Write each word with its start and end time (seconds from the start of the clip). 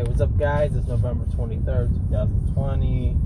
Hey, 0.00 0.06
what's 0.06 0.22
up, 0.22 0.34
guys? 0.38 0.74
It's 0.74 0.88
November 0.88 1.26
23rd, 1.26 1.92
2020. 2.08 3.16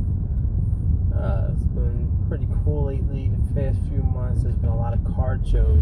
Uh, 1.15 1.53
it's 1.53 1.63
been 1.71 2.11
pretty 2.27 2.49
cool 2.65 2.87
lately. 2.87 3.31
The 3.31 3.55
past 3.55 3.79
few 3.87 4.03
months, 4.03 4.43
there's 4.43 4.57
been 4.57 4.71
a 4.71 4.77
lot 4.77 4.93
of 4.93 4.99
card 5.15 5.47
shows. 5.47 5.79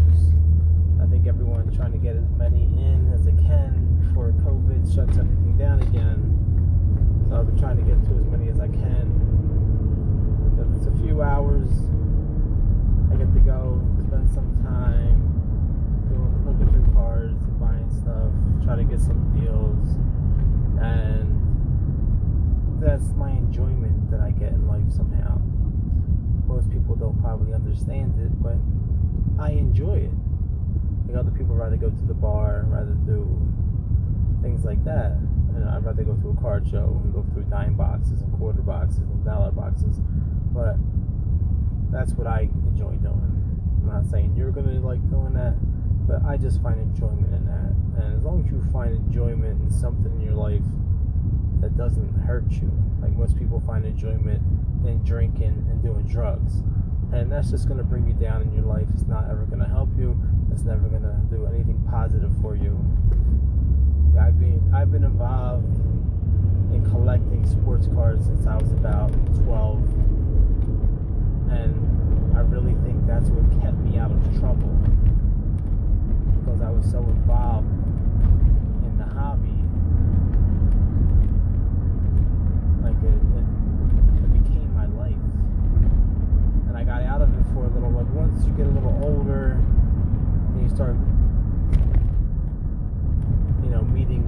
I 1.01 1.07
think 1.07 1.25
everyone's 1.25 1.75
trying 1.75 1.93
to 1.93 1.97
get 1.97 2.15
as 2.15 2.29
many 2.37 2.69
in 2.77 3.09
as 3.11 3.25
they 3.25 3.31
can 3.31 4.05
before 4.05 4.33
COVID 4.45 4.85
shuts 4.93 5.17
everything 5.17 5.57
down 5.57 5.81
again. 5.81 7.25
So 7.27 7.37
I've 7.39 7.47
been 7.47 7.57
trying 7.57 7.77
to 7.77 7.85
get 7.89 7.97
to 8.05 8.13
as 8.13 8.25
many 8.29 8.49
as 8.49 8.59
I 8.59 8.67
can. 8.67 9.09
But 10.53 10.77
it's 10.77 10.85
a 10.85 10.93
few 11.01 11.23
hours. 11.23 11.73
I 13.09 13.17
get 13.17 13.33
to 13.33 13.41
go 13.41 13.81
spend 14.05 14.29
some 14.29 14.61
time 14.61 15.25
doing, 16.05 16.45
looking 16.45 16.69
through 16.69 16.93
cards 16.93 17.41
and 17.49 17.59
buying 17.59 17.89
stuff, 17.89 18.29
try 18.61 18.75
to 18.75 18.83
get 18.83 19.01
some 19.01 19.17
deals 19.33 19.97
and 20.83 21.31
that's 22.81 23.13
my 23.15 23.31
enjoyment 23.31 24.11
that 24.11 24.19
I 24.19 24.31
get 24.31 24.51
in 24.51 24.67
life 24.67 24.83
somehow. 24.89 25.39
Most 26.45 26.69
people 26.71 26.95
don't 26.95 27.19
probably 27.21 27.53
understand 27.83 28.19
it, 28.19 28.41
but 28.41 28.57
I 29.43 29.51
enjoy 29.51 29.95
it. 29.95 30.11
Like 31.07 31.17
other 31.17 31.31
people 31.31 31.55
rather 31.55 31.77
go 31.77 31.89
to 31.89 32.05
the 32.05 32.13
bar, 32.13 32.65
rather 32.67 32.93
do 33.05 33.25
things 34.41 34.63
like 34.63 34.83
that. 34.85 35.11
And 35.55 35.69
I'd 35.69 35.83
rather 35.83 36.03
go 36.03 36.15
to 36.15 36.29
a 36.29 36.41
card 36.41 36.67
show 36.67 36.99
and 37.03 37.13
go 37.13 37.25
through 37.33 37.43
dime 37.43 37.75
boxes 37.75 38.21
and 38.21 38.33
quarter 38.37 38.61
boxes 38.61 38.99
and 38.99 39.23
dollar 39.25 39.51
boxes. 39.51 39.97
But 40.51 40.77
that's 41.91 42.13
what 42.13 42.27
I 42.27 42.49
enjoy 42.67 42.95
doing. 42.97 43.29
I'm 43.81 43.85
not 43.85 44.05
saying 44.09 44.33
you're 44.35 44.51
gonna 44.51 44.79
like 44.79 45.01
doing 45.09 45.33
that, 45.33 45.55
but 46.07 46.23
I 46.25 46.37
just 46.37 46.61
find 46.61 46.79
enjoyment 46.79 47.33
in 47.33 47.45
that. 47.45 48.03
And 48.03 48.17
as 48.17 48.23
long 48.23 48.43
as 48.45 48.51
you 48.51 48.63
find 48.71 48.95
enjoyment 48.95 49.61
in 49.61 49.69
something 49.69 50.11
in 50.13 50.21
your 50.21 50.33
life 50.33 50.63
that 51.59 51.77
doesn't 51.77 52.13
hurt 52.25 52.49
you, 52.49 52.71
like 53.01 53.11
most 53.11 53.37
people 53.37 53.61
find 53.61 53.85
enjoyment 53.85 54.41
in 54.85 55.03
drinking 55.03 55.67
and 55.69 55.83
doing 55.83 56.05
drugs. 56.07 56.63
And 57.13 57.31
that's 57.31 57.51
just 57.51 57.67
going 57.67 57.77
to 57.77 57.83
bring 57.83 58.07
you 58.07 58.13
down 58.13 58.41
in 58.41 58.53
your 58.53 58.65
life. 58.65 58.87
It's 58.93 59.07
not 59.07 59.29
ever 59.29 59.45
going 59.45 59.59
to 59.61 59.67
help 59.67 59.89
you. 59.97 60.19
It's 60.51 60.63
never 60.63 60.87
going 60.89 61.03
to 61.03 61.15
do 61.29 61.45
anything 61.45 61.81
positive 61.89 62.31
for 62.41 62.55
you. 62.55 62.77
I've 64.19 64.39
been 64.39 64.61
I've 64.73 64.91
been 64.91 65.03
involved 65.03 65.75
in 66.73 66.83
collecting 66.89 67.45
sports 67.45 67.87
cards 67.87 68.25
since 68.25 68.45
I 68.47 68.55
was 68.57 68.71
about 68.73 69.11
12. 69.45 69.79
And 71.49 72.35
I 72.35 72.41
really 72.41 72.73
think 72.83 73.05
that's 73.05 73.29
what 73.29 73.45
kept 73.61 73.77
me 73.77 73.97
out 73.97 74.11
of 74.11 74.39
trouble. 74.39 74.73
Because 76.39 76.61
I 76.61 76.69
was 76.69 76.89
so 76.89 76.99
involved 76.99 77.69
in 78.85 78.97
the 78.97 79.05
hobby 79.05 79.53
like 82.83 82.97
it, 83.03 83.15
it, 83.37 83.45
it 84.23 84.43
became 84.43 84.73
my 84.75 84.85
life 84.99 85.15
and 86.67 86.77
i 86.77 86.83
got 86.83 87.01
out 87.03 87.21
of 87.21 87.29
it 87.37 87.45
for 87.53 87.65
a 87.65 87.69
little 87.69 87.91
like 87.91 88.09
once 88.13 88.45
you 88.45 88.51
get 88.53 88.65
a 88.65 88.69
little 88.69 88.99
older 89.03 89.51
and 89.51 90.61
you 90.61 90.69
start 90.69 90.95
you 93.63 93.69
know 93.69 93.81
meeting 93.83 94.23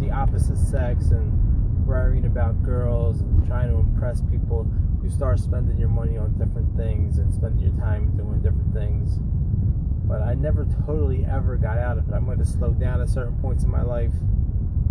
the 0.00 0.10
opposite 0.10 0.58
sex 0.58 1.06
and 1.10 1.86
worrying 1.86 2.26
about 2.26 2.62
girls 2.62 3.20
and 3.20 3.46
trying 3.46 3.70
to 3.70 3.78
impress 3.78 4.20
people 4.30 4.66
you 5.02 5.08
start 5.08 5.38
spending 5.76 5.80
your 5.80 5.88
money 5.88 6.16
on 6.16 6.32
different 6.38 6.76
things 6.76 7.18
and 7.18 7.32
spending 7.34 7.60
your 7.60 7.78
time 7.78 8.16
doing 8.16 8.40
different 8.40 8.72
things 8.72 9.18
but 10.08 10.22
i 10.22 10.32
never 10.34 10.66
totally 10.86 11.24
ever 11.26 11.56
got 11.56 11.78
out 11.78 11.98
of 11.98 12.08
it 12.08 12.14
i 12.14 12.18
might 12.18 12.38
have 12.38 12.48
slowed 12.48 12.80
down 12.80 13.00
at 13.00 13.08
certain 13.08 13.36
points 13.40 13.64
in 13.64 13.70
my 13.70 13.82
life 13.82 14.12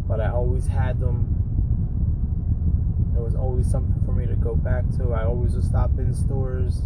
but 0.08 0.19
i 0.19 0.30
always 0.30 0.67
had 0.67 1.00
them 1.00 1.42
there 3.14 3.23
was 3.23 3.36
always 3.36 3.69
something 3.69 3.95
for 4.05 4.11
me 4.11 4.25
to 4.25 4.36
go 4.36 4.55
back 4.55 4.83
to. 4.97 5.14
I 5.14 5.23
always 5.23 5.55
would 5.55 5.64
stop 5.64 5.92
in 5.97 6.14
stores. 6.14 6.81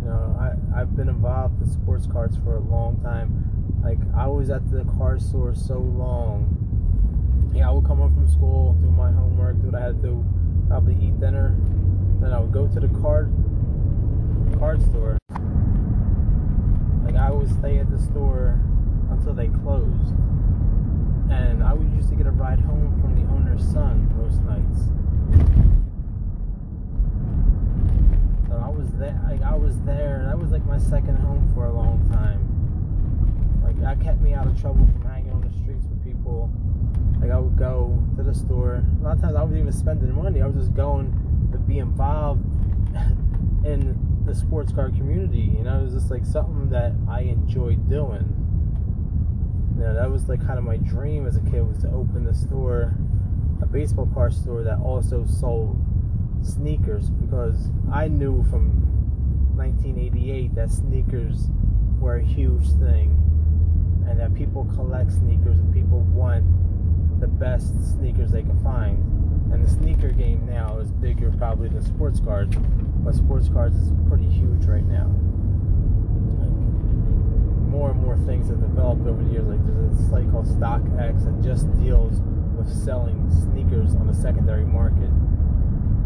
You 0.00 0.06
know, 0.06 0.36
I, 0.38 0.80
I've 0.80 0.94
been 0.94 1.08
involved 1.08 1.60
in 1.60 1.68
sports 1.68 2.06
cards 2.06 2.36
for 2.44 2.54
a 2.54 2.60
long 2.60 3.00
time. 3.02 3.82
Like, 3.82 3.98
I 4.16 4.28
was 4.28 4.48
at 4.48 4.70
the 4.70 4.84
card 4.96 5.20
store 5.20 5.56
so 5.56 5.74
long. 5.74 6.54
Yeah, 7.52 7.68
I 7.68 7.72
would 7.72 7.84
come 7.84 7.98
home 7.98 8.14
from 8.14 8.28
school, 8.28 8.74
do 8.74 8.88
my 8.92 9.10
homework, 9.10 9.60
do 9.60 9.70
what 9.70 9.74
I 9.74 9.86
had 9.86 10.00
to 10.02 10.08
do, 10.08 10.24
probably 10.68 10.94
eat 11.04 11.18
dinner. 11.18 11.56
Then 12.20 12.32
I 12.32 12.40
would 12.40 12.52
go 12.52 12.68
to 12.68 12.80
the 12.80 12.88
card 13.00 13.32
card 14.58 14.82
store. 14.82 15.18
Like, 17.04 17.16
I 17.16 17.30
would 17.30 17.48
stay 17.58 17.78
at 17.78 17.90
the 17.90 17.98
store 17.98 18.60
until 19.10 19.32
they 19.32 19.48
closed. 19.48 20.14
And 21.30 21.62
I 21.62 21.72
would 21.72 21.90
used 21.94 22.08
to 22.10 22.16
get 22.16 22.26
a 22.26 22.30
ride 22.30 22.60
home 22.60 22.98
from 23.00 23.14
the 23.14 23.30
owner's 23.32 23.62
son 23.72 24.08
most 24.16 24.42
nights. 24.42 24.88
So 28.48 28.56
I 28.56 28.68
was 28.68 28.90
there. 28.98 29.20
Like 29.28 29.42
I 29.42 29.54
was 29.54 29.78
there. 29.82 30.24
That 30.26 30.38
was 30.38 30.50
like 30.50 30.64
my 30.66 30.78
second 30.78 31.16
home 31.16 31.50
for 31.54 31.66
a 31.66 31.72
long 31.72 32.06
time. 32.10 32.40
Like 33.62 33.80
that 33.80 34.00
kept 34.00 34.20
me 34.20 34.34
out 34.34 34.46
of 34.46 34.60
trouble 34.60 34.86
from 34.86 35.02
hanging 35.02 35.32
on 35.32 35.40
the 35.40 35.52
streets 35.62 35.86
with 35.88 36.02
people. 36.02 36.50
Like 37.20 37.30
I 37.30 37.38
would 37.38 37.56
go 37.56 38.02
to 38.16 38.22
the 38.22 38.34
store. 38.34 38.82
A 39.00 39.04
lot 39.04 39.16
of 39.16 39.20
times 39.20 39.36
I 39.36 39.42
wasn't 39.42 39.60
even 39.60 39.72
spending 39.72 40.14
money. 40.14 40.42
I 40.42 40.46
was 40.46 40.56
just 40.56 40.74
going 40.74 41.12
be 41.70 41.78
involved 41.78 42.44
in 43.64 43.96
the 44.26 44.34
sports 44.34 44.72
card 44.72 44.94
community. 44.96 45.54
You 45.56 45.64
know, 45.64 45.80
it 45.80 45.84
was 45.84 45.94
just 45.94 46.10
like 46.10 46.26
something 46.26 46.68
that 46.70 46.92
I 47.08 47.22
enjoyed 47.22 47.88
doing 47.88 48.40
you 49.80 49.86
know, 49.86 49.94
that 49.94 50.10
was 50.10 50.28
like 50.28 50.46
kind 50.46 50.58
of 50.58 50.64
my 50.64 50.76
dream 50.76 51.26
as 51.26 51.36
a 51.36 51.40
kid 51.40 51.66
was 51.66 51.78
to 51.78 51.88
open 51.88 52.24
the 52.24 52.34
store, 52.34 52.94
a 53.62 53.66
baseball 53.66 54.10
card 54.12 54.34
store 54.34 54.62
that 54.62 54.78
also 54.78 55.24
sold 55.24 55.78
sneakers 56.42 57.08
because 57.08 57.70
I 57.90 58.08
knew 58.08 58.42
from 58.44 59.56
1988 59.56 60.54
that 60.54 60.70
sneakers 60.70 61.48
were 61.98 62.16
a 62.16 62.22
huge 62.22 62.68
thing 62.72 63.16
and 64.06 64.20
that 64.20 64.34
people 64.34 64.66
collect 64.74 65.12
sneakers 65.12 65.58
and 65.58 65.72
people 65.72 66.00
want 66.00 66.44
the 67.20 67.28
best 67.28 67.72
sneakers 67.96 68.32
they 68.32 68.42
can 68.42 68.62
find. 68.62 69.19
And 69.52 69.64
the 69.64 69.70
sneaker 69.70 70.10
game 70.10 70.46
now 70.46 70.78
is 70.78 70.92
bigger 70.92 71.32
probably 71.36 71.68
than 71.68 71.82
sports 71.82 72.20
cards, 72.20 72.56
but 73.04 73.14
sports 73.14 73.48
cards 73.48 73.76
is 73.76 73.92
pretty 74.08 74.28
huge 74.28 74.64
right 74.64 74.86
now 74.86 75.10
more 77.80 77.92
and 77.92 78.02
more 78.02 78.18
things 78.18 78.48
have 78.48 78.60
developed 78.60 79.06
over 79.06 79.24
the 79.24 79.30
years. 79.30 79.46
Like 79.46 79.64
there's 79.64 79.98
a 79.98 80.10
site 80.10 80.30
called 80.30 80.46
StockX 80.46 81.24
that 81.24 81.40
just 81.42 81.64
deals 81.80 82.20
with 82.54 82.68
selling 82.68 83.30
sneakers 83.30 83.94
on 83.94 84.06
the 84.06 84.12
secondary 84.12 84.66
market. 84.66 85.08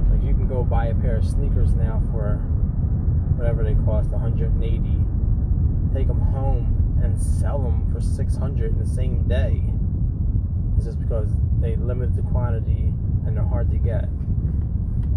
Like 0.08 0.22
you 0.22 0.34
can 0.34 0.46
go 0.46 0.62
buy 0.62 0.86
a 0.86 0.94
pair 0.94 1.16
of 1.16 1.24
sneakers 1.26 1.74
now 1.74 2.00
for 2.12 2.36
whatever 3.34 3.64
they 3.64 3.74
cost, 3.84 4.10
180. 4.10 4.54
Take 5.92 6.06
them 6.06 6.20
home 6.20 7.00
and 7.02 7.20
sell 7.20 7.58
them 7.58 7.90
for 7.92 8.00
600 8.00 8.70
in 8.70 8.78
the 8.78 8.86
same 8.86 9.26
day. 9.26 9.60
It's 10.76 10.86
just 10.86 11.00
because 11.00 11.30
they 11.60 11.74
limit 11.74 12.14
the 12.14 12.22
quantity 12.22 12.93
and 13.26 13.36
they're 13.36 13.44
hard 13.44 13.70
to 13.70 13.78
get. 13.78 14.04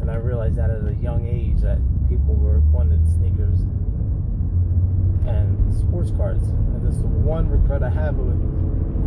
And 0.01 0.09
I 0.09 0.15
realized 0.15 0.55
that 0.55 0.69
at 0.69 0.87
a 0.87 0.95
young 0.95 1.27
age 1.27 1.61
that 1.61 1.79
people 2.07 2.35
were 2.35 2.59
wanted 2.71 3.05
sneakers 3.07 3.59
and 5.27 5.73
sports 5.73 6.11
cards. 6.11 6.43
And 6.47 6.85
that's 6.85 6.97
the 6.97 7.07
one 7.07 7.49
regret 7.49 7.83
I 7.83 7.89
have 7.89 8.15
with 8.15 8.39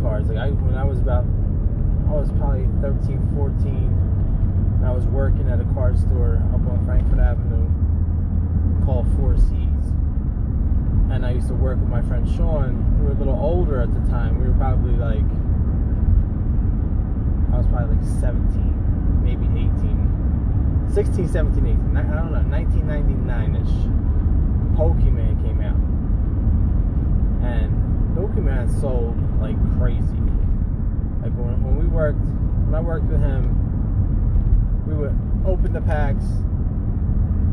cards. 0.01 0.29
Like 0.29 0.37
I, 0.37 0.49
when 0.51 0.75
I 0.75 0.83
was 0.83 0.99
about, 0.99 1.25
I 2.09 2.13
was 2.13 2.31
probably 2.37 2.67
13, 2.81 3.33
14, 3.33 4.77
and 4.77 4.85
I 4.85 4.91
was 4.91 5.05
working 5.05 5.49
at 5.49 5.59
a 5.59 5.65
card 5.73 5.97
store 5.97 6.41
up 6.53 6.61
on 6.69 6.85
Frankford 6.85 7.19
Avenue 7.19 7.69
called 8.85 9.07
Four 9.17 9.37
Seas. 9.37 9.93
And 11.09 11.25
I 11.25 11.31
used 11.31 11.47
to 11.49 11.53
work 11.53 11.79
with 11.79 11.89
my 11.89 12.01
friend 12.01 12.27
Sean. 12.29 12.99
We 12.99 13.05
were 13.05 13.11
a 13.11 13.15
little 13.15 13.37
older 13.37 13.81
at 13.81 13.93
the 13.93 13.99
time. 14.09 14.39
We 14.39 14.47
were 14.47 14.57
probably 14.57 14.93
like, 14.93 15.25
I 17.53 17.57
was 17.57 17.67
probably 17.67 17.97
like 17.97 18.05
17, 18.21 18.80
maybe 19.35 19.61
18. 19.61 20.89
16, 20.93 21.27
17, 21.29 21.65
18. 21.65 21.97
I 21.97 22.03
don't 22.03 22.31
know, 22.31 22.57
1999-ish. 22.57 23.91
Pokemon 24.77 25.43
came 25.43 25.61
out 25.61 25.75
and 27.43 28.15
Pokemon 28.15 28.79
sold 28.79 29.17
like 29.41 29.57
crazy. 29.77 30.21
Like 31.21 31.33
when, 31.37 31.61
when 31.63 31.77
we 31.77 31.85
worked, 31.85 32.19
when 32.19 32.75
I 32.75 32.81
worked 32.81 33.05
with 33.05 33.21
him, 33.21 33.57
we 34.87 34.93
would 34.93 35.17
open 35.45 35.73
the 35.73 35.81
packs, 35.81 36.25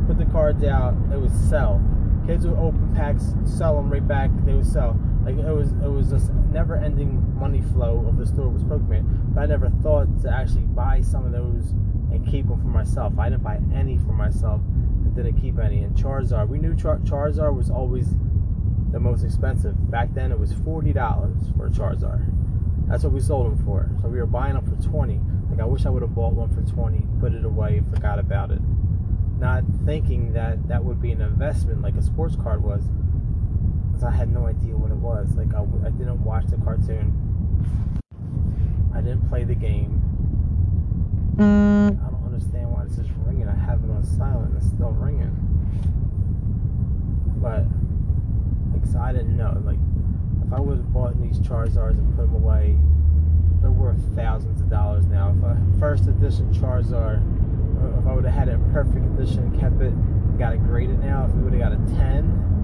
put 0.07 0.19
the 0.19 0.31
cards 0.33 0.65
out, 0.65 0.95
it 1.13 1.21
would 1.21 1.35
sell. 1.49 1.83
Kids 2.27 2.47
would 2.47 2.59
open 2.59 2.95
packs, 2.95 3.35
sell 3.45 3.77
them 3.77 3.91
right 3.91 4.07
back, 4.07 4.31
they 4.45 4.55
would 4.55 4.67
sell. 4.67 4.99
Like 5.25 5.37
it 5.37 5.53
was, 5.53 5.73
it 5.73 5.91
was 5.91 6.11
just 6.11 6.33
never-ending 6.53 7.39
money 7.39 7.61
flow 7.61 8.05
of 8.09 8.17
the 8.17 8.27
store 8.27 8.49
was 8.49 8.63
Pokemon. 8.65 9.35
But 9.35 9.43
I 9.43 9.47
never 9.47 9.71
thought 9.83 10.23
to 10.23 10.31
actually 10.33 10.63
buy 10.63 11.03
some 11.03 11.27
of 11.27 11.33
those 11.33 11.71
and 12.11 12.27
keep 12.27 12.49
them 12.49 12.61
for 12.61 12.69
myself. 12.69 13.19
I 13.19 13.29
didn't 13.29 13.43
buy 13.43 13.61
any 13.75 13.99
for 13.99 14.13
myself 14.13 14.61
and 15.05 15.15
didn't 15.15 15.41
keep 15.41 15.59
any. 15.59 15.83
And 15.83 15.95
Charizard, 15.97 16.49
we 16.49 16.59
knew 16.59 16.75
Char- 16.75 16.99
Charizard 16.99 17.55
was 17.55 17.71
always 17.71 18.09
the 18.91 19.01
most 19.01 19.23
expensive. 19.25 19.91
Back 19.91 20.15
then, 20.15 20.33
it 20.33 20.39
was 20.39 20.53
forty 20.53 20.93
dollars 20.93 21.37
for 21.57 21.67
a 21.67 21.71
Charizard, 21.71 22.25
That's 22.89 23.05
what 23.05 23.13
we 23.13 23.21
sold 23.21 23.47
them 23.53 23.65
for. 23.65 23.91
So 24.01 24.09
we 24.09 24.19
were 24.19 24.27
buying 24.27 24.55
them 24.55 24.65
for 24.65 24.83
20. 24.83 25.21
Like 25.51 25.61
I 25.61 25.65
wish 25.67 25.85
I 25.85 25.91
would 25.91 26.03
have 26.03 26.15
bought 26.15 26.33
one 26.33 26.49
for 26.55 26.63
20, 26.63 27.07
put 27.21 27.35
it 27.35 27.45
away, 27.45 27.83
forgot 27.91 28.19
about 28.19 28.51
it. 28.51 28.61
Not 29.39 29.65
thinking 29.85 30.33
that 30.33 30.69
that 30.69 30.83
would 30.85 31.01
be 31.01 31.13
an 31.13 31.21
investment 31.21 31.83
like 31.83 31.97
a 31.97 32.03
sports 32.03 32.37
card 32.37 32.63
was. 32.63 32.83
Because 33.99 34.15
I 34.15 34.17
had 34.17 34.33
no 34.33 34.47
idea 34.47 34.77
what 34.77 34.93
it 34.93 34.97
was. 34.97 35.35
Like 35.35 35.53
I, 35.55 35.63
I 35.85 35.91
didn't 35.91 36.23
watch 36.23 36.47
the 36.47 36.57
cartoon. 36.59 37.11
I 38.95 39.01
didn't 39.01 39.29
play 39.29 39.43
the 39.43 39.57
game. 39.57 40.01
Mm. 41.35 41.99
I 42.07 42.11
don't 42.11 42.25
understand 42.25 42.71
why 42.71 42.85
this 42.85 42.99
is 42.99 43.11
ringing. 43.27 43.49
I 43.49 43.57
have 43.57 43.83
it 43.83 43.91
on 43.91 44.05
silent. 44.05 44.55
It's 44.57 44.69
still 44.69 44.93
ringing. 44.93 45.35
But 47.43 47.67
like, 48.71 48.87
so 48.87 49.01
I 49.01 49.11
didn't 49.11 49.37
know. 49.37 49.61
Like, 49.67 49.83
if 50.47 50.53
I 50.53 50.61
would 50.61 50.77
have 50.79 50.93
bought 50.93 51.21
these 51.21 51.41
Charizards 51.41 51.99
and 51.99 52.15
put 52.15 52.31
them 52.31 52.37
away, 52.37 52.79
they're 53.61 53.73
worth 53.73 53.99
thousands 54.15 54.61
of 54.61 54.71
dollars 54.71 55.07
now. 55.07 55.35
If 55.37 55.43
a 55.43 55.59
first 55.81 56.07
edition 56.07 56.55
Charizard, 56.55 57.19
if 57.99 58.07
I 58.07 58.15
would 58.15 58.25
have 58.25 58.35
had 58.35 58.47
it 58.47 58.63
in 58.63 58.73
perfect 58.73 59.03
condition, 59.03 59.41
and 59.41 59.59
kept 59.59 59.83
it, 59.83 59.93
got 60.39 60.53
it 60.53 60.63
graded 60.63 61.01
now, 61.01 61.27
if 61.27 61.35
we 61.35 61.43
would 61.43 61.53
have 61.53 61.63
got 61.63 61.73
a 61.73 61.99
10, 61.99 62.49
like 62.49 62.58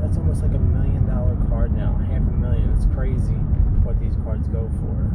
that's 0.00 0.16
almost 0.16 0.42
like 0.42 0.54
a 0.54 0.58
million 0.58 1.06
dollar 1.06 1.36
card 1.48 1.72
now, 1.76 1.94
half 2.08 2.22
a 2.22 2.36
million. 2.36 2.72
It's 2.74 2.86
crazy 2.94 3.34
what 3.84 4.00
these 4.00 4.16
cards 4.24 4.48
go 4.48 4.70
for. 4.80 5.10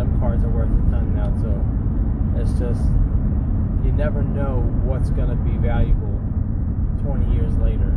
them 0.00 0.18
cards 0.18 0.44
are 0.44 0.48
worth 0.48 0.68
a 0.68 0.90
ton 0.90 1.14
now 1.14 1.28
too. 1.44 2.40
It's 2.40 2.58
just 2.58 2.82
you 3.84 3.92
never 3.92 4.22
know 4.22 4.60
what's 4.84 5.10
gonna 5.10 5.36
be 5.36 5.56
valuable 5.58 6.18
20 7.02 7.34
years 7.34 7.52
later. 7.58 7.92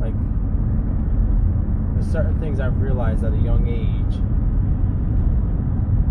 Like 0.00 0.16
there's 1.94 2.10
certain 2.10 2.40
things 2.40 2.60
I've 2.60 2.80
realized 2.80 3.24
at 3.24 3.32
a 3.32 3.36
young 3.36 3.68
age. 3.68 4.16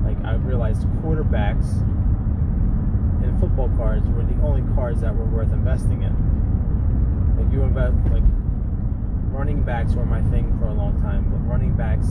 Like 0.05 0.23
I 0.23 0.35
realized 0.35 0.85
quarterbacks 1.01 1.81
and 3.23 3.39
football 3.39 3.69
cards 3.77 4.07
were 4.09 4.23
the 4.23 4.39
only 4.43 4.61
cards 4.75 5.01
that 5.01 5.15
were 5.15 5.25
worth 5.25 5.51
investing 5.51 6.03
in. 6.03 6.13
Like 7.37 7.51
you 7.51 7.63
invest 7.63 7.95
like 8.11 8.23
running 9.33 9.63
backs 9.63 9.93
were 9.93 10.05
my 10.05 10.21
thing 10.29 10.55
for 10.59 10.67
a 10.67 10.73
long 10.73 10.99
time, 11.01 11.29
but 11.29 11.37
running 11.49 11.73
backs 11.73 12.07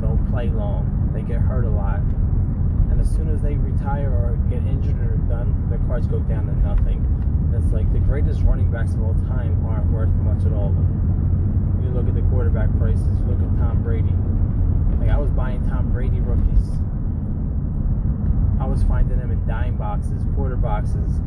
don't 0.00 0.30
play 0.30 0.48
long. 0.48 1.10
They 1.12 1.22
get 1.22 1.40
hurt 1.40 1.64
a 1.64 1.70
lot. 1.70 2.00
And 2.90 3.00
as 3.00 3.10
soon 3.10 3.28
as 3.28 3.42
they 3.42 3.54
retire 3.54 4.10
or 4.10 4.36
get 4.50 4.66
injured 4.66 4.98
or 5.00 5.16
done, 5.28 5.68
their 5.70 5.78
cards 5.86 6.06
go 6.06 6.18
down 6.20 6.46
to 6.46 6.56
nothing. 6.66 7.04
And 7.52 7.54
it's 7.54 7.72
like 7.72 7.90
the 7.92 8.00
greatest 8.00 8.42
running 8.42 8.70
backs 8.70 8.94
of 8.94 9.02
all 9.02 9.14
time 9.28 9.64
aren't 9.66 9.90
worth 9.92 10.12
much 10.26 10.44
at 10.46 10.52
all. 10.52 10.74
You 11.82 11.90
look 11.90 12.08
at 12.08 12.14
the 12.14 12.26
quarterback 12.30 12.70
prices, 12.78 13.20
look 13.26 13.40
at 13.40 13.50
Tom 13.58 13.82
Brady. 13.82 14.14
Like 14.98 15.10
I 15.10 15.18
was 15.18 15.30
buying 15.30 15.66
Tom 15.68 15.92
Brady 15.92 16.20
rookies. 16.20 16.68
I 18.60 18.66
was 18.66 18.82
finding 18.82 19.18
them 19.18 19.30
in 19.30 19.46
dime 19.46 19.76
boxes, 19.76 20.22
quarter 20.34 20.56
boxes. 20.56 21.20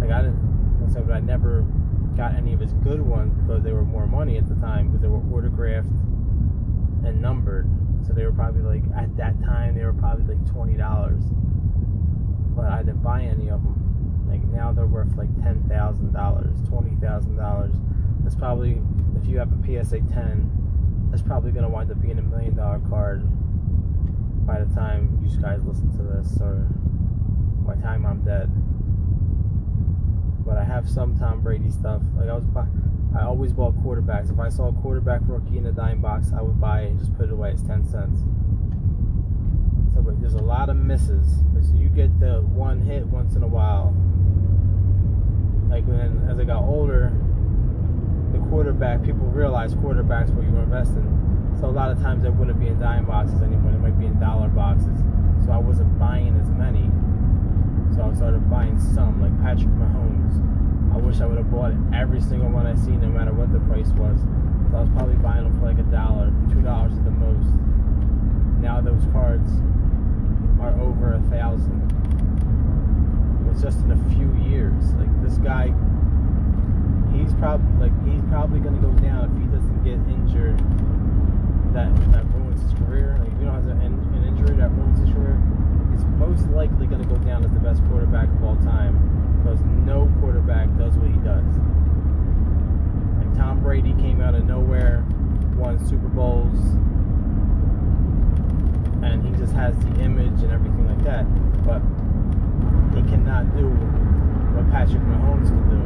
Like 0.00 0.10
I 0.10 0.22
didn't 0.22 0.52
so 0.92 1.00
but 1.02 1.14
I 1.14 1.20
never 1.20 1.62
got 2.16 2.34
any 2.34 2.52
of 2.52 2.60
his 2.60 2.72
good 2.84 3.00
ones 3.00 3.32
because 3.34 3.62
they 3.62 3.72
were 3.72 3.84
more 3.84 4.06
money 4.06 4.36
at 4.36 4.48
the 4.48 4.54
time 4.56 4.88
because 4.88 5.00
they 5.00 5.08
were 5.08 5.22
autographed 5.32 5.88
and 7.04 7.20
numbered. 7.20 7.68
So 8.06 8.12
they 8.12 8.24
were 8.24 8.32
probably 8.32 8.62
like 8.62 8.82
at 8.96 9.16
that 9.16 9.40
time 9.42 9.74
they 9.74 9.84
were 9.84 9.92
probably 9.92 10.34
like 10.34 10.50
twenty 10.50 10.74
dollars. 10.74 11.22
But 12.54 12.66
I 12.66 12.78
didn't 12.82 13.02
buy 13.02 13.22
any 13.22 13.48
of 13.50 13.62
them. 13.62 14.26
Like 14.28 14.42
now 14.44 14.72
they're 14.72 14.86
worth 14.86 15.16
like 15.16 15.32
ten 15.42 15.62
thousand 15.68 16.12
dollars, 16.12 16.56
twenty 16.68 16.96
thousand 17.00 17.36
dollars. 17.36 17.74
That's 18.20 18.34
probably 18.34 18.80
if 19.20 19.26
you 19.26 19.38
have 19.38 19.52
a 19.52 19.62
PSA 19.64 20.00
ten, 20.12 20.50
that's 21.10 21.22
probably 21.22 21.52
gonna 21.52 21.68
wind 21.68 21.90
up 21.90 22.00
being 22.00 22.18
a 22.18 22.22
million 22.22 22.56
dollar 22.56 22.80
card 22.88 23.22
by 24.46 24.62
the 24.62 24.74
time 24.74 25.18
you 25.22 25.30
guys 25.40 25.60
listen 25.64 25.90
to 25.96 26.02
this 26.02 26.40
or 26.40 26.66
by 27.64 27.76
the 27.76 27.82
time 27.82 28.04
I'm 28.04 28.22
dead. 28.22 28.50
But 30.44 30.56
I 30.56 30.64
have 30.64 30.88
some 30.88 31.16
Tom 31.18 31.40
Brady 31.40 31.70
stuff. 31.70 32.02
Like 32.16 32.28
I 32.28 32.34
was 32.34 32.44
I 33.14 33.24
always 33.24 33.52
bought 33.52 33.74
quarterbacks. 33.76 34.32
If 34.32 34.38
I 34.38 34.48
saw 34.48 34.68
a 34.68 34.72
quarterback 34.72 35.20
rookie 35.26 35.58
in 35.58 35.66
a 35.66 35.72
dime 35.72 36.00
box, 36.00 36.32
I 36.36 36.40
would 36.40 36.60
buy 36.60 36.82
it 36.82 36.90
and 36.90 36.98
just 36.98 37.14
put 37.16 37.26
it 37.26 37.32
away. 37.32 37.50
It's 37.52 37.62
ten 37.62 37.84
cents. 37.84 38.20
So, 39.94 40.00
but 40.00 40.18
there's 40.20 40.34
a 40.34 40.42
lot 40.42 40.70
of 40.70 40.76
misses. 40.76 41.42
So 41.60 41.74
you 41.74 41.88
get 41.88 42.18
the 42.18 42.40
one 42.40 42.80
hit 42.80 43.06
once 43.06 43.36
in 43.36 43.42
a 43.42 43.46
while. 43.46 43.94
Like 45.68 45.84
when, 45.84 46.26
as 46.30 46.38
I 46.38 46.44
got 46.44 46.62
older, 46.62 47.12
the 48.32 48.38
quarterback 48.48 49.02
people 49.04 49.26
realized 49.28 49.76
quarterbacks 49.76 50.34
where 50.34 50.44
you 50.44 50.50
were 50.50 50.62
investing. 50.62 51.06
So 51.60 51.66
a 51.66 51.70
lot 51.70 51.90
of 51.90 52.00
times 52.00 52.22
they 52.22 52.30
wouldn't 52.30 52.58
be 52.58 52.68
in 52.68 52.80
dime 52.80 53.04
boxes 53.04 53.42
anymore. 53.42 53.72
They 53.72 53.78
might 53.78 53.98
be 53.98 54.06
in 54.06 54.18
dollar 54.18 54.48
boxes. 54.48 54.98
So 55.44 55.52
I 55.52 55.58
wasn't 55.58 55.98
buying 55.98 56.34
as 56.40 56.48
many. 56.48 56.90
So 57.94 58.08
I 58.10 58.14
started 58.14 58.48
buying 58.48 58.80
some, 58.80 59.20
like 59.20 59.36
Patrick 59.42 59.68
Mahomes. 59.76 60.40
I 60.94 60.96
wish 60.96 61.20
I 61.20 61.26
would 61.26 61.36
have 61.36 61.50
bought 61.50 61.72
every 61.92 62.20
single 62.20 62.48
one 62.48 62.66
I 62.66 62.74
see, 62.74 62.92
no 62.92 63.08
matter 63.08 63.32
what 63.32 63.52
the 63.52 63.60
price 63.68 63.88
was. 64.00 64.16
So 64.70 64.76
I 64.76 64.80
was 64.80 64.90
probably 64.96 65.16
buying 65.16 65.44
them 65.44 65.52
for 65.60 65.66
like 65.66 65.78
a 65.78 65.88
dollar, 65.92 66.32
two 66.48 66.62
dollars 66.62 66.96
at 66.96 67.04
the 67.04 67.10
most. 67.12 67.52
Now 68.64 68.80
those 68.80 69.04
cards 69.12 69.48
are 70.60 70.72
over 70.80 71.14
a 71.14 71.22
thousand. 71.28 71.84
It's 73.52 73.60
just 73.60 73.84
in 73.84 73.92
a 73.92 74.00
few 74.16 74.32
years. 74.48 74.94
Like 74.96 75.12
this 75.20 75.36
guy, 75.36 75.68
he's 77.12 77.34
probably 77.36 77.88
like 77.88 77.96
he's 78.08 78.24
probably 78.32 78.60
gonna 78.60 78.80
go 78.80 78.92
down 79.04 79.28
if 79.28 79.36
he 79.36 79.48
doesn't 79.52 79.84
get 79.84 80.00
injured. 80.08 80.56
That 81.76 81.92
that 82.12 82.24
ruins 82.32 82.62
his 82.64 82.72
career. 82.80 83.20
Like 83.20 83.28
if 83.28 83.36
you 83.36 83.44
know 83.44 83.52
has 83.52 83.68
an, 83.68 83.84
an 83.84 84.24
injury 84.24 84.56
that 84.56 84.72
ruins 84.72 85.00
his 85.00 85.12
career, 85.12 85.36
he's 86.02 86.18
most 86.18 86.48
likely 86.50 86.86
gonna 86.86 87.04
go 87.04 87.16
down 87.18 87.44
as 87.44 87.52
the 87.52 87.60
best 87.60 87.82
quarterback 87.88 88.28
of 88.28 88.42
all 88.42 88.56
time 88.56 88.94
because 89.42 89.60
no 89.86 90.10
quarterback 90.20 90.68
does 90.78 90.94
what 90.94 91.10
he 91.10 91.18
does. 91.18 91.44
Like 93.18 93.36
Tom 93.36 93.60
Brady 93.62 93.94
came 93.94 94.20
out 94.20 94.34
of 94.34 94.44
nowhere, 94.44 95.04
won 95.56 95.78
Super 95.86 96.08
Bowls, 96.08 96.58
and 99.02 99.24
he 99.24 99.32
just 99.38 99.52
has 99.54 99.76
the 99.78 100.00
image 100.00 100.42
and 100.42 100.52
everything 100.52 100.86
like 100.86 101.04
that. 101.04 101.24
But 101.64 101.82
he 102.94 103.02
cannot 103.08 103.54
do 103.56 103.68
what 103.68 104.70
Patrick 104.70 105.02
Mahomes 105.02 105.48
can 105.48 105.68
do. 105.70 105.82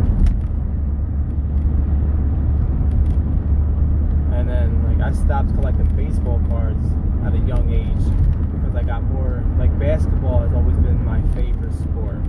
And 4.35 4.49
then 4.49 4.85
like 4.85 5.01
I 5.01 5.13
stopped 5.13 5.55
collecting 5.55 5.89
baseball 5.97 6.41
cards 6.49 6.87
at 7.25 7.35
a 7.35 7.39
young 7.39 7.71
age 7.73 8.36
I 8.77 8.83
got 8.83 9.03
more 9.05 9.43
like 9.59 9.77
basketball 9.79 10.41
has 10.41 10.53
always 10.53 10.77
been 10.77 11.03
my 11.03 11.23
favorite 11.35 11.73
sport. 11.73 12.21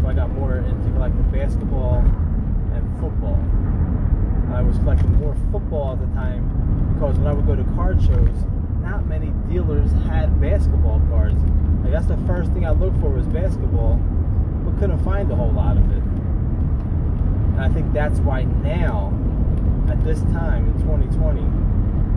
So 0.00 0.08
I 0.08 0.14
got 0.14 0.30
more 0.30 0.56
into 0.56 0.90
collecting 0.92 1.30
basketball 1.30 1.98
and 1.98 2.82
football. 2.98 3.38
I 4.56 4.62
was 4.62 4.78
collecting 4.78 5.12
more 5.16 5.36
football 5.52 5.92
at 5.92 6.00
the 6.00 6.06
time 6.14 6.94
because 6.94 7.18
when 7.18 7.26
I 7.26 7.34
would 7.34 7.46
go 7.46 7.54
to 7.54 7.64
card 7.74 8.00
shows, 8.00 8.34
not 8.80 9.06
many 9.06 9.28
dealers 9.52 9.92
had 10.08 10.40
basketball 10.40 11.02
cards. 11.10 11.40
Like 11.82 11.92
that's 11.92 12.06
the 12.06 12.16
first 12.26 12.50
thing 12.52 12.64
I 12.64 12.70
looked 12.70 12.98
for 13.00 13.10
was 13.10 13.26
basketball, 13.26 13.96
but 14.64 14.78
couldn't 14.78 15.04
find 15.04 15.30
a 15.30 15.36
whole 15.36 15.52
lot 15.52 15.76
of 15.76 15.84
it. 15.92 16.02
And 17.52 17.60
I 17.60 17.68
think 17.68 17.92
that's 17.92 18.20
why 18.20 18.44
now, 18.44 19.12
at 19.90 20.02
this 20.02 20.20
time 20.32 20.66
in 20.68 20.80
2020, 20.80 21.42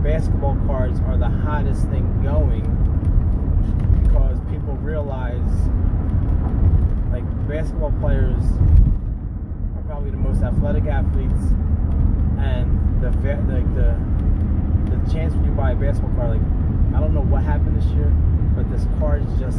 basketball 0.02 0.56
cards 0.66 1.00
are 1.00 1.18
the 1.18 1.28
hottest 1.28 1.82
thing 1.88 2.22
going 2.22 2.75
realize 4.78 5.50
like 7.12 7.24
basketball 7.48 7.92
players 8.00 8.42
are 9.76 9.82
probably 9.86 10.10
the 10.10 10.16
most 10.16 10.42
athletic 10.42 10.84
athletes 10.86 11.42
and 12.38 13.00
the 13.00 13.10
like 13.52 13.68
the 13.74 13.96
the 14.90 15.12
chance 15.12 15.34
when 15.34 15.44
you 15.44 15.52
buy 15.52 15.72
a 15.72 15.74
basketball 15.74 16.14
card 16.16 16.30
like 16.38 16.96
I 16.96 17.00
don't 17.00 17.14
know 17.14 17.22
what 17.22 17.42
happened 17.42 17.76
this 17.76 17.86
year 17.92 18.12
but 18.54 18.70
this 18.70 18.86
card 18.98 19.26
just 19.38 19.58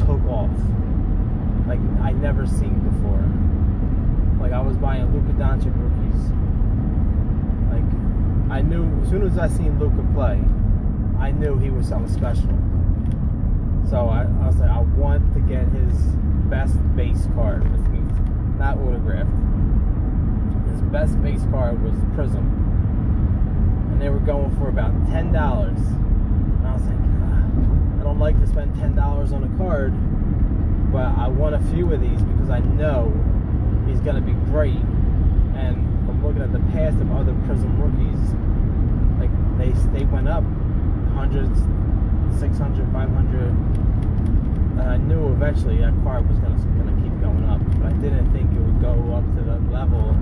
took 0.00 0.24
off. 0.26 0.50
Like 1.66 1.80
I 2.00 2.12
never 2.12 2.46
seen 2.46 2.78
before. 2.80 3.22
Like 4.40 4.52
I 4.52 4.60
was 4.60 4.76
buying 4.76 5.12
Luka 5.12 5.32
Doncic 5.38 5.72
rookies. 5.76 6.22
Like 7.70 8.56
I 8.56 8.62
knew 8.62 8.84
as 9.02 9.08
soon 9.10 9.22
as 9.22 9.38
I 9.38 9.48
seen 9.48 9.78
Luka 9.78 10.06
play 10.14 10.40
I 11.18 11.30
knew 11.30 11.58
he 11.58 11.70
was 11.70 11.88
something 11.88 12.12
special 12.12 12.52
so 13.88 14.08
I, 14.08 14.22
I 14.22 14.48
like 14.50 14.70
I 14.70 14.80
want 14.80 15.32
to 15.34 15.40
get 15.40 15.68
his 15.68 15.94
best 16.50 16.74
base 16.96 17.28
card, 17.34 17.62
which 17.70 17.88
means 17.90 18.12
not 18.58 18.78
autographed. 18.78 19.30
His 20.70 20.82
best 20.90 21.20
base 21.22 21.42
card 21.50 21.82
was 21.82 21.94
Prism, 22.14 22.44
and 23.92 24.02
they 24.02 24.08
were 24.08 24.18
going 24.18 24.54
for 24.56 24.68
about 24.68 24.92
ten 25.06 25.32
dollars. 25.32 25.78
And 25.78 26.66
I 26.66 26.72
was 26.72 26.82
like, 26.82 26.98
ah, 26.98 28.00
I 28.00 28.02
don't 28.02 28.18
like 28.18 28.38
to 28.40 28.46
spend 28.46 28.74
ten 28.76 28.94
dollars 28.96 29.32
on 29.32 29.44
a 29.44 29.58
card, 29.58 29.92
but 30.92 31.16
I 31.16 31.28
want 31.28 31.54
a 31.54 31.60
few 31.72 31.92
of 31.92 32.00
these 32.00 32.22
because 32.22 32.50
I 32.50 32.58
know 32.60 33.12
he's 33.86 34.00
going 34.00 34.16
to 34.16 34.22
be 34.22 34.34
great. 34.50 34.82
And 35.54 35.76
from 36.06 36.24
looking 36.26 36.42
at 36.42 36.52
the 36.52 36.64
past 36.72 37.00
of 37.00 37.12
other 37.12 37.34
Prism 37.46 37.80
rookies, 37.80 38.34
like 39.20 39.30
they 39.58 39.70
they 39.96 40.04
went 40.06 40.28
up 40.28 40.44
hundreds, 41.14 41.60
600, 42.40 42.92
500. 42.92 43.75
And 44.76 44.88
I 44.88 44.96
knew 44.98 45.32
eventually 45.32 45.78
that 45.78 45.94
card 46.04 46.28
was 46.28 46.38
gonna 46.38 46.56
gonna 46.76 46.96
keep 47.02 47.14
going 47.20 47.44
up, 47.48 47.60
but 47.80 47.92
I 47.92 47.94
didn't 47.96 48.32
think 48.32 48.52
it 48.52 48.60
would 48.60 48.80
go 48.80 48.92
up 49.16 49.24
to 49.36 49.42
the 49.42 49.58
level 49.72 50.14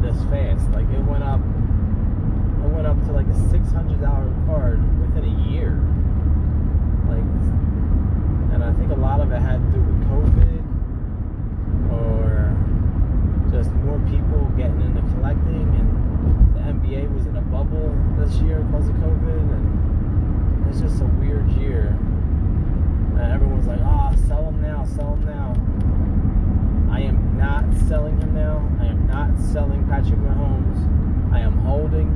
this 0.00 0.16
fast. 0.30 0.70
Like 0.70 0.88
it 0.90 1.02
went 1.04 1.24
up, 1.24 1.40
it 1.40 2.70
went 2.70 2.86
up 2.86 2.98
to 3.06 3.12
like 3.12 3.26
a 3.26 3.38
six 3.50 3.70
hundred 3.72 4.00
dollar 4.00 4.32
card 4.46 4.78
within 5.00 5.24
a 5.24 5.36
year. 5.50 5.74
Like, 7.10 7.26
and 8.54 8.62
I 8.62 8.72
think 8.78 8.92
a 8.92 9.00
lot 9.00 9.20
of 9.20 9.32
it 9.32 9.40
had 9.40 9.58
to 9.58 9.68
do 9.74 9.80
with 9.82 9.98
COVID 10.06 10.62
or 11.90 12.54
just 13.50 13.70
more 13.82 13.98
people 14.10 14.46
getting 14.56 14.80
into 14.82 15.02
collecting, 15.14 15.66
and 15.74 16.54
the 16.54 16.60
NBA 16.60 17.12
was 17.14 17.26
in 17.26 17.36
a 17.36 17.42
bubble 17.42 17.94
this 18.18 18.34
year 18.36 18.60
because 18.60 18.88
of 18.88 18.94
COVID, 18.96 19.40
and 19.50 20.66
it's 20.68 20.80
just 20.80 21.00
a 21.02 21.06
weird 21.18 21.48
year. 21.52 21.96
And 23.16 23.32
everyone's 23.32 23.66
like, 23.66 23.80
ah, 23.82 24.12
oh, 24.12 24.16
now, 24.86 24.96
sell 24.96 25.14
him 25.14 25.26
now. 25.26 26.92
I 26.92 27.00
am 27.00 27.36
not 27.36 27.64
selling 27.88 28.20
him 28.20 28.34
now. 28.34 28.68
I 28.80 28.86
am 28.86 29.06
not 29.06 29.38
selling 29.52 29.86
Patrick 29.86 30.18
Mahomes. 30.20 31.32
I 31.32 31.40
am 31.40 31.58
holding. 31.58 32.08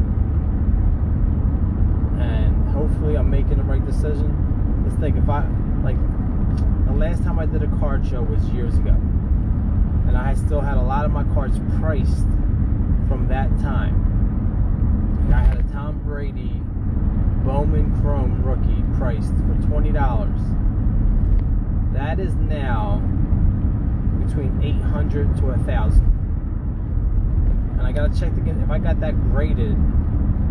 And 2.20 2.68
hopefully 2.70 3.16
I'm 3.16 3.30
making 3.30 3.56
the 3.56 3.64
right 3.64 3.84
decision. 3.84 4.84
Let's 4.86 4.98
think 5.00 5.16
if 5.16 5.28
I, 5.28 5.46
like, 5.82 5.98
the 6.86 6.94
last 6.94 7.22
time 7.22 7.38
I 7.38 7.46
did 7.46 7.62
a 7.62 7.78
card 7.78 8.06
show 8.06 8.22
was 8.22 8.42
years 8.50 8.76
ago. 8.76 8.94
And 10.06 10.16
I 10.16 10.34
still 10.34 10.60
had 10.60 10.76
a 10.76 10.82
lot 10.82 11.04
of 11.04 11.12
my 11.12 11.24
cards 11.34 11.58
priced 11.78 12.26
from 13.08 13.26
that 13.28 13.48
time. 13.60 13.94
And 15.24 15.34
I 15.34 15.42
had 15.42 15.58
a 15.58 15.62
Tom 15.72 16.00
Brady 16.04 16.60
Bowman 17.44 18.00
Chrome 18.00 18.42
rookie 18.42 18.84
priced 18.98 19.34
for 19.34 19.54
$20 19.68 20.69
that 21.92 22.20
is 22.20 22.34
now 22.34 22.98
between 24.26 24.60
800 24.62 25.36
to 25.38 25.50
a 25.50 25.58
thousand. 25.58 26.06
And 27.78 27.86
I 27.86 27.92
gotta 27.92 28.18
check 28.18 28.32
again 28.36 28.60
if 28.62 28.70
I 28.70 28.78
got 28.78 29.00
that 29.00 29.14
graded 29.32 29.76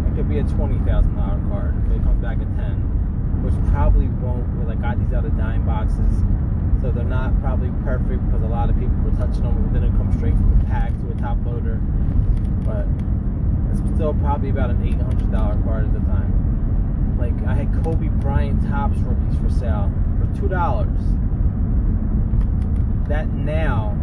it 0.07 0.15
could 0.15 0.27
be 0.27 0.39
a 0.39 0.43
$20,000 0.43 1.49
card. 1.49 1.75
If 1.85 1.99
it 1.99 2.03
comes 2.03 2.21
back 2.21 2.39
at 2.41 2.55
10 2.55 2.99
which 3.43 3.53
probably 3.71 4.07
won't 4.19 4.43
because 4.53 4.69
I 4.69 4.75
got 4.75 4.99
these 4.99 5.13
out 5.13 5.23
of 5.23 5.37
dime 5.37 5.65
boxes 5.65 6.23
so 6.81 6.91
they're 6.91 7.03
not 7.03 7.39
probably 7.41 7.71
perfect 7.83 8.25
because 8.25 8.41
a 8.43 8.47
lot 8.47 8.69
of 8.69 8.79
people 8.79 8.95
were 9.03 9.11
touching 9.11 9.43
them 9.43 9.55
and 9.57 9.73
didn't 9.73 9.95
come 9.97 10.11
straight 10.17 10.33
from 10.33 10.59
the 10.59 10.65
pack 10.65 10.91
to 10.99 11.11
a 11.11 11.15
top 11.15 11.37
loader. 11.45 11.75
But 12.63 12.87
it's 13.71 13.79
still 13.95 14.13
probably 14.13 14.49
about 14.49 14.69
an 14.69 14.79
$800 14.83 15.63
card 15.63 15.85
at 15.85 15.93
the 15.93 15.99
time. 15.99 17.15
Like 17.19 17.35
I 17.47 17.53
had 17.53 17.83
Kobe 17.83 18.07
Bryant 18.07 18.63
Topps 18.69 18.97
rookies 18.99 19.37
for 19.39 19.49
sale 19.49 19.91
for 20.19 20.39
two 20.39 20.47
dollars 20.47 20.99
that 23.09 23.27
now, 23.29 23.97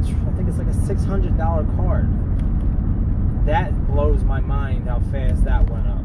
I 0.00 0.36
think 0.36 0.48
it's 0.48 0.58
like 0.58 0.66
a 0.66 0.70
$600 0.70 1.76
card. 1.76 3.46
That 3.46 3.86
blows 3.86 4.24
my 4.24 4.40
mind 4.40 4.88
how 4.88 5.00
fast 5.12 5.44
that 5.44 5.68
went 5.70 5.86
up. 5.86 6.02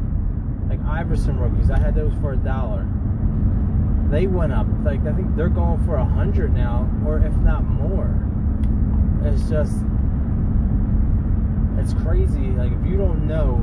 Like 0.68 0.80
Iverson 0.84 1.38
rookies, 1.38 1.70
I 1.70 1.78
had 1.78 1.94
those 1.94 2.12
for 2.20 2.34
a 2.34 2.36
dollar. 2.36 2.86
They 4.10 4.26
went 4.26 4.52
up. 4.52 4.66
Like 4.84 5.00
I 5.06 5.12
think 5.12 5.34
they're 5.36 5.48
going 5.48 5.84
for 5.86 5.96
a 5.96 6.04
hundred 6.04 6.52
now, 6.54 6.88
or 7.06 7.18
if 7.18 7.34
not 7.36 7.64
more. 7.64 8.14
It's 9.24 9.48
just, 9.48 9.76
it's 11.78 11.94
crazy. 12.02 12.50
Like 12.52 12.72
if 12.72 12.86
you 12.86 12.98
don't 12.98 13.26
know 13.26 13.56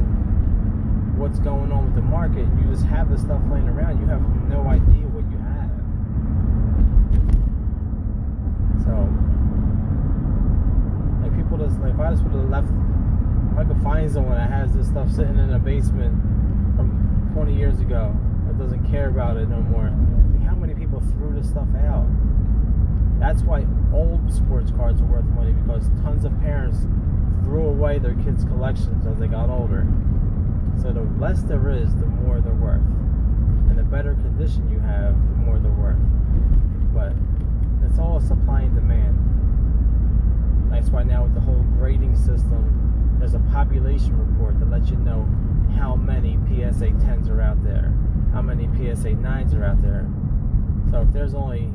what's 1.18 1.40
going 1.40 1.72
on 1.72 1.86
with 1.86 1.96
the 1.96 2.02
market, 2.02 2.48
you 2.60 2.72
just 2.72 2.86
have 2.86 3.10
this 3.10 3.22
stuff 3.22 3.42
laying 3.52 3.70
around. 3.70 4.00
You 4.02 4.08
have 4.08 4.22
no 4.50 4.68
idea 4.68 5.06
what 5.08 5.30
you 5.32 5.38
have. 5.38 5.48
So, 8.88 8.96
like 11.22 11.36
people 11.36 11.58
just 11.60 11.80
like 11.84 11.94
if 11.94 12.00
I 12.00 12.12
just 12.12 12.24
would 12.24 12.34
have 12.34 12.50
left, 12.50 12.72
if 13.52 13.58
I 13.60 13.64
could 13.68 13.82
find 13.84 14.10
someone 14.10 14.36
that 14.36 14.50
has 14.50 14.74
this 14.74 14.88
stuff 14.88 15.12
sitting 15.12 15.38
in 15.38 15.52
a 15.52 15.60
basement 15.60 16.16
from 16.76 17.30
20 17.34 17.54
years 17.56 17.80
ago 17.82 18.16
that 18.48 18.58
doesn't 18.58 18.90
care 18.90 19.10
about 19.10 19.36
it 19.36 19.50
no 19.50 19.60
more, 19.60 19.92
like 20.34 20.48
how 20.48 20.56
many 20.56 20.74
people 20.74 21.02
threw 21.14 21.36
this 21.36 21.50
stuff 21.50 21.68
out? 21.84 22.08
That's 23.20 23.42
why 23.42 23.66
old 23.92 24.32
sports 24.32 24.72
cards 24.72 25.02
are 25.02 25.06
worth 25.06 25.26
money 25.26 25.52
because 25.52 25.90
tons 26.04 26.24
of 26.24 26.32
parents 26.40 26.86
threw 27.44 27.68
away 27.68 28.00
their 28.00 28.16
kids' 28.24 28.44
collections 28.46 29.06
as 29.06 29.18
they 29.18 29.28
got 29.28 29.50
older. 29.50 29.88
So 30.82 30.94
the 30.94 31.02
less 31.20 31.42
there 31.44 31.70
is, 31.70 31.96
the 31.96 32.06
more 32.06 32.40
they're 32.40 32.54
worth. 32.54 32.86
And 33.70 33.78
the 33.78 33.84
better 33.84 34.14
condition 34.14 34.70
you 34.70 34.80
have, 34.80 35.14
the 35.14 35.36
more 35.36 35.58
they're 35.58 35.72
worth. 35.72 35.98
But 36.94 37.14
it's 37.90 38.00
all 38.00 38.20
supply 38.20 38.62
and 38.62 38.76
demand. 38.76 39.18
That's 40.72 40.90
why 40.90 41.04
now 41.04 41.24
with 41.24 41.34
the 41.34 41.42
whole 41.42 41.64
grading 41.78 42.16
system, 42.16 43.16
there's 43.20 43.34
a 43.34 43.40
population 43.40 44.18
report 44.18 44.60
that 44.60 44.70
lets 44.70 44.90
you 44.90 44.98
know 44.98 45.28
how 45.76 45.96
many 45.96 46.38
PSA 46.48 46.92
10s 47.02 47.30
are 47.30 47.42
out 47.42 47.64
there, 47.64 47.94
how 48.34 48.42
many 48.42 48.68
PSA 48.68 49.12
9s 49.12 49.54
are 49.56 49.64
out 49.66 49.82
there. 49.82 50.08
So 50.92 51.02
if 51.02 51.14
there's 51.14 51.34
only 51.34 51.72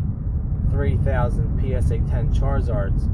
3,000 0.71 1.61
PSA 1.61 1.99
10 1.99 2.33
Charizards, 2.33 3.09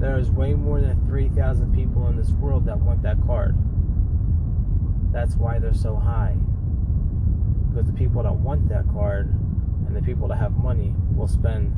there's 0.00 0.30
way 0.30 0.54
more 0.54 0.80
than 0.80 1.06
3,000 1.06 1.72
people 1.74 2.08
in 2.08 2.16
this 2.16 2.30
world 2.30 2.66
that 2.66 2.78
want 2.80 3.02
that 3.02 3.18
card. 3.26 3.56
That's 5.12 5.36
why 5.36 5.58
they're 5.58 5.74
so 5.74 5.96
high. 5.96 6.36
Because 7.68 7.86
the 7.86 7.92
people 7.92 8.22
that 8.22 8.34
want 8.34 8.68
that 8.68 8.88
card 8.92 9.32
and 9.94 10.02
the 10.02 10.06
people 10.06 10.26
that 10.28 10.36
have 10.36 10.56
money 10.56 10.92
will 11.14 11.28
spend 11.28 11.72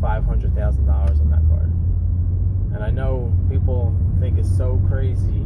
$500,000 0.00 1.20
on 1.20 1.30
that 1.30 1.46
card. 1.48 1.70
And 2.74 2.82
I 2.82 2.90
know 2.90 3.32
people 3.50 3.94
think 4.20 4.38
it's 4.38 4.56
so 4.56 4.80
crazy 4.88 5.44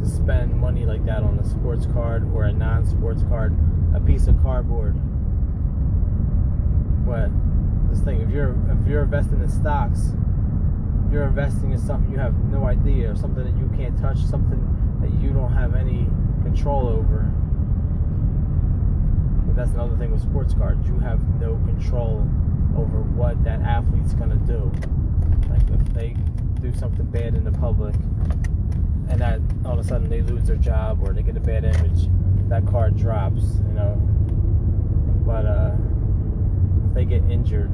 to 0.00 0.08
spend 0.08 0.54
money 0.54 0.86
like 0.86 1.04
that 1.06 1.22
on 1.24 1.38
a 1.40 1.44
sports 1.44 1.86
card 1.86 2.22
or 2.32 2.44
a 2.44 2.52
non 2.52 2.86
sports 2.86 3.24
card, 3.24 3.56
a 3.94 4.00
piece 4.00 4.28
of 4.28 4.40
cardboard. 4.40 4.94
But 7.04 7.30
this 7.90 8.00
thing, 8.04 8.20
if 8.20 8.30
you're 8.30 8.54
if 8.70 8.86
you're 8.86 9.02
investing 9.02 9.40
in 9.40 9.48
stocks, 9.48 10.12
you're 11.10 11.24
investing 11.24 11.72
in 11.72 11.78
something 11.78 12.12
you 12.12 12.18
have 12.18 12.38
no 12.44 12.66
idea, 12.66 13.10
or 13.10 13.16
something 13.16 13.42
that 13.42 13.56
you 13.56 13.68
can't 13.76 13.98
touch, 13.98 14.18
something 14.18 14.62
that 15.00 15.10
you 15.20 15.30
don't 15.30 15.52
have 15.52 15.74
any 15.74 16.06
control 16.44 16.86
over 16.86 17.32
that's 19.58 19.72
another 19.72 19.96
thing 19.96 20.12
with 20.12 20.22
sports 20.22 20.54
cards. 20.54 20.86
You 20.86 21.00
have 21.00 21.20
no 21.40 21.56
control 21.66 22.20
over 22.76 23.02
what 23.02 23.42
that 23.42 23.60
athlete's 23.60 24.14
gonna 24.14 24.36
do. 24.36 24.70
Like 25.50 25.68
if 25.68 25.92
they 25.92 26.14
do 26.60 26.72
something 26.72 27.04
bad 27.06 27.34
in 27.34 27.42
the 27.42 27.50
public, 27.50 27.96
and 29.08 29.20
that 29.20 29.40
all 29.64 29.72
of 29.72 29.84
a 29.84 29.88
sudden 29.88 30.08
they 30.08 30.22
lose 30.22 30.44
their 30.44 30.56
job 30.56 31.02
or 31.02 31.12
they 31.12 31.22
get 31.22 31.36
a 31.36 31.40
bad 31.40 31.64
image, 31.64 32.08
that 32.48 32.66
card 32.68 32.96
drops. 32.96 33.42
You 33.66 33.74
know. 33.74 33.94
But 35.26 35.44
uh, 35.44 35.72
if 36.86 36.94
they 36.94 37.04
get 37.04 37.28
injured, 37.28 37.72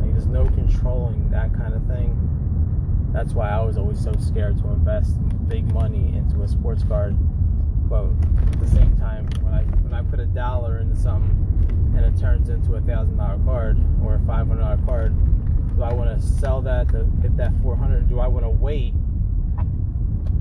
like 0.00 0.10
there's 0.10 0.26
no 0.26 0.44
controlling 0.44 1.30
that 1.30 1.54
kind 1.54 1.74
of 1.74 1.86
thing. 1.86 2.18
That's 3.12 3.32
why 3.32 3.48
I 3.48 3.60
was 3.60 3.78
always 3.78 4.02
so 4.02 4.12
scared 4.18 4.58
to 4.58 4.68
invest 4.70 5.16
big 5.46 5.72
money 5.72 6.16
into 6.16 6.42
a 6.42 6.48
sports 6.48 6.82
card 6.82 7.16
but 7.88 8.06
at 8.52 8.60
the 8.60 8.66
same 8.68 8.96
time, 8.96 9.28
I 9.94 10.02
put 10.02 10.20
a 10.20 10.26
dollar 10.26 10.78
into 10.78 10.96
something 10.96 11.94
and 11.96 12.04
it 12.04 12.20
turns 12.20 12.48
into 12.48 12.74
a 12.74 12.80
thousand 12.80 13.16
dollar 13.16 13.38
card 13.44 13.78
or 14.04 14.16
a 14.16 14.20
five 14.20 14.48
hundred 14.48 14.62
dollar 14.62 14.78
card, 14.84 15.14
do 15.76 15.82
I 15.82 15.92
want 15.92 16.20
to 16.20 16.26
sell 16.26 16.60
that 16.62 16.88
to 16.88 17.04
get 17.22 17.36
that 17.36 17.52
four 17.62 17.76
hundred? 17.76 18.08
Do 18.08 18.20
I 18.20 18.26
want 18.26 18.44
to 18.44 18.50
wait 18.50 18.94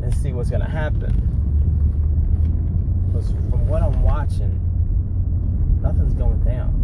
and 0.01 0.13
see 0.15 0.33
what's 0.33 0.49
gonna 0.49 0.69
happen? 0.69 1.11
Because 3.07 3.31
from 3.49 3.67
what 3.67 3.83
I'm 3.83 4.01
watching, 4.01 4.59
nothing's 5.81 6.13
going 6.13 6.43
down. 6.43 6.79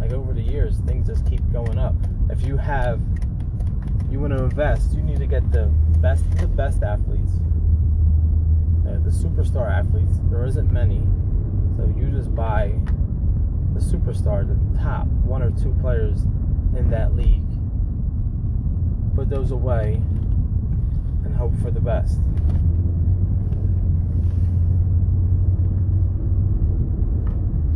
Like 0.00 0.12
over 0.12 0.32
the 0.32 0.42
years, 0.42 0.78
things 0.86 1.06
just 1.06 1.26
keep 1.26 1.40
going 1.52 1.78
up. 1.78 1.94
If 2.30 2.42
you 2.42 2.56
have, 2.56 3.00
you 4.10 4.18
want 4.18 4.32
to 4.32 4.44
invest, 4.44 4.94
you 4.94 5.02
need 5.02 5.18
to 5.18 5.26
get 5.26 5.52
the 5.52 5.66
best 6.00 6.24
the 6.38 6.46
best 6.46 6.82
athletes 6.82 7.32
the 9.04 9.10
superstar 9.10 9.70
athletes, 9.70 10.18
there 10.30 10.44
isn't 10.44 10.70
many. 10.70 11.02
So 11.76 11.92
you 11.96 12.10
just 12.10 12.34
buy 12.34 12.74
the 13.74 13.80
superstar, 13.80 14.46
the 14.46 14.78
top 14.78 15.06
one 15.06 15.42
or 15.42 15.50
two 15.50 15.74
players 15.80 16.22
in 16.76 16.90
that 16.90 17.14
league. 17.14 17.42
Put 19.14 19.28
those 19.28 19.50
away 19.50 19.94
and 21.24 21.34
hope 21.36 21.56
for 21.62 21.70
the 21.70 21.80
best. 21.80 22.18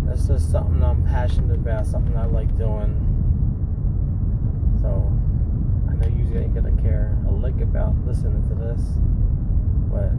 That's 0.06 0.26
just 0.28 0.50
something 0.50 0.82
I'm 0.82 1.02
passionate 1.04 1.54
about, 1.54 1.86
something 1.86 2.16
I 2.16 2.26
like 2.26 2.56
doing. 2.56 2.94
So 4.80 5.12
I 5.90 5.94
know 5.94 6.08
you 6.08 6.38
ain't 6.38 6.54
gonna 6.54 6.80
care 6.82 7.16
a 7.26 7.32
lick 7.32 7.60
about 7.60 7.94
listening 8.06 8.46
to 8.48 8.54
this, 8.54 8.80
but 9.90 10.12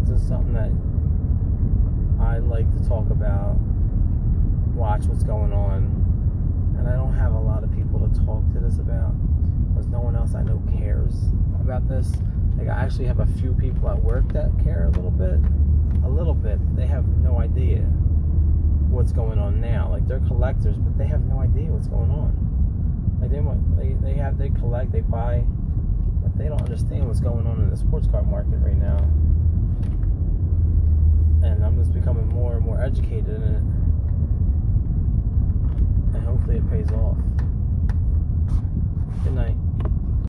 it's 0.00 0.10
just 0.10 0.28
something 0.28 0.54
that 0.54 0.70
I 2.20 2.38
like 2.38 2.70
to 2.72 2.88
talk 2.88 3.10
about, 3.10 3.56
watch 4.74 5.04
what's 5.04 5.22
going 5.22 5.52
on, 5.52 6.74
and 6.78 6.88
I 6.88 6.92
don't 6.92 7.14
have 7.14 7.32
a 7.32 7.38
lot 7.38 7.62
of 7.62 7.74
people 7.74 8.00
to 8.00 8.24
talk 8.24 8.42
to 8.52 8.60
this 8.60 8.78
about 8.78 9.14
because 9.68 9.86
no 9.86 10.00
one 10.00 10.16
else 10.16 10.34
I 10.34 10.42
know 10.42 10.62
cares 10.78 11.14
about 11.60 11.88
this. 11.88 12.12
Like 12.56 12.68
I 12.68 12.82
actually 12.82 13.06
have 13.06 13.20
a 13.20 13.26
few 13.26 13.52
people 13.54 13.88
at 13.88 14.02
work 14.02 14.32
that 14.32 14.50
care 14.64 14.86
a 14.86 14.90
little 14.90 15.10
bit, 15.10 15.38
a 16.04 16.08
little 16.08 16.34
bit. 16.34 16.58
They 16.76 16.86
have 16.86 17.06
no 17.06 17.38
idea 17.38 17.78
what's 18.90 19.12
going 19.12 19.38
on 19.38 19.60
now. 19.60 19.88
Like 19.90 20.06
they're 20.08 20.20
collectors, 20.20 20.76
but 20.76 20.98
they 20.98 21.06
have 21.06 21.24
no 21.24 21.40
idea 21.40 21.70
what's 21.70 21.88
going 21.88 22.10
on. 22.10 22.34
Like 23.20 23.30
they 23.30 23.40
they 23.76 23.94
they 23.94 24.14
have 24.14 24.38
they 24.38 24.50
collect, 24.50 24.90
they 24.90 25.00
buy, 25.00 25.44
but 26.22 26.36
they 26.36 26.48
don't 26.48 26.62
understand 26.62 27.06
what's 27.06 27.20
going 27.20 27.46
on 27.46 27.60
in 27.60 27.70
the 27.70 27.76
sports 27.76 28.08
card 28.08 28.26
market 28.26 28.58
right 28.58 28.76
now 28.76 28.98
and 31.52 31.64
I'm 31.64 31.76
just 31.76 31.92
becoming 31.92 32.28
more 32.28 32.56
and 32.56 32.64
more 32.64 32.80
educated 32.80 33.28
in 33.28 33.42
it. 33.42 33.62
And 36.14 36.24
hopefully 36.24 36.56
it 36.58 36.70
pays 36.70 36.90
off. 36.92 37.16
Good 39.24 39.34
night. 39.34 39.56